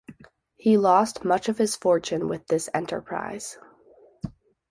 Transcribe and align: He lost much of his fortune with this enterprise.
He 0.57 0.77
lost 0.77 1.23
much 1.23 1.47
of 1.47 1.59
his 1.59 1.75
fortune 1.75 2.27
with 2.27 2.47
this 2.47 2.69
enterprise. 2.73 3.59